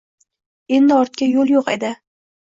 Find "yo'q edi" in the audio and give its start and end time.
1.57-1.93